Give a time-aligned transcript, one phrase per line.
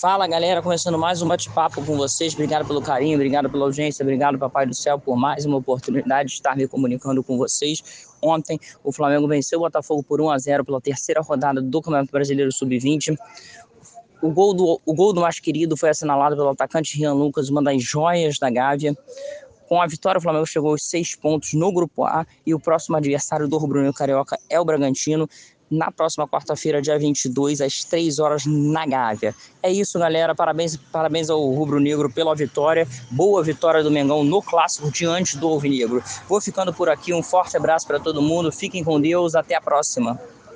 [0.00, 2.34] Fala galera, começando mais um bate-papo com vocês.
[2.34, 6.34] Obrigado pelo carinho, obrigado pela audiência, obrigado, Papai do Céu, por mais uma oportunidade de
[6.34, 7.80] estar me comunicando com vocês.
[8.20, 12.10] Ontem, o Flamengo venceu o Botafogo por 1 a 0 pela terceira rodada do Campeonato
[12.10, 13.16] Brasileiro Sub-20.
[14.20, 17.62] O gol, do, o gol do mais querido foi assinalado pelo atacante Rian Lucas, uma
[17.62, 18.96] das joias da Gávea.
[19.68, 22.96] Com a vitória, o Flamengo chegou aos seis pontos no Grupo A e o próximo
[22.96, 25.28] adversário do Rubro Negro Carioca é o Bragantino
[25.76, 29.34] na próxima quarta-feira, dia 22, às 3 horas, na Gávea.
[29.62, 30.34] É isso, galera.
[30.34, 32.86] Parabéns, parabéns ao Rubro Negro pela vitória.
[33.10, 36.02] Boa vitória do Mengão no clássico diante do Alvinegro.
[36.28, 37.12] Vou ficando por aqui.
[37.12, 38.52] Um forte abraço para todo mundo.
[38.52, 39.34] Fiquem com Deus.
[39.34, 40.20] Até a próxima.